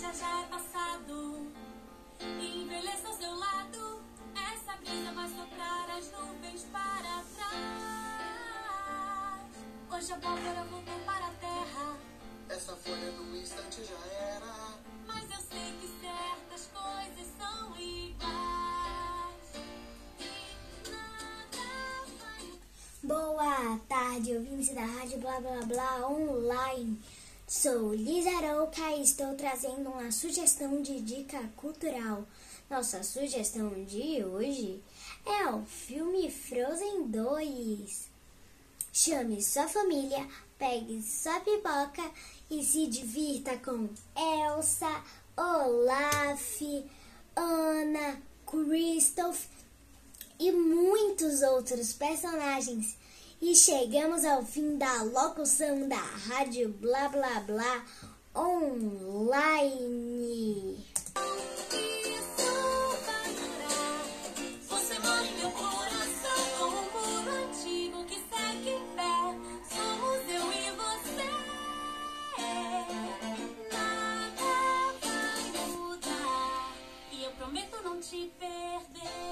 [0.00, 1.50] já já é passado.
[2.20, 4.00] Envelheça ao seu lado,
[4.32, 7.58] essa brisa vai soprar as nuvens para trás.
[9.90, 11.96] Hoje a pólvora voltou para a terra.
[12.48, 14.74] Essa folha do instante já era.
[15.04, 19.50] Mas eu sei que certas coisas são iguais.
[20.20, 21.66] E nada
[22.20, 22.52] vai.
[23.02, 27.02] Boa tarde, ouvintes da Rádio Blá Blá Blá Online.
[27.50, 32.26] Sou Lisa Arouca e estou trazendo uma sugestão de dica cultural.
[32.68, 34.82] Nossa sugestão de hoje
[35.24, 38.10] é o filme Frozen 2.
[38.92, 40.28] Chame sua família,
[40.58, 42.02] pegue sua pipoca
[42.50, 45.02] e se divirta com Elsa,
[45.34, 46.60] Olaf,
[47.34, 49.48] Anna, Kristoff
[50.38, 52.94] e muitos outros personagens.
[53.40, 57.84] E chegamos ao fim da locução da Rádio Blá Blá Blá
[58.34, 59.68] online.
[78.00, 79.27] Te perder.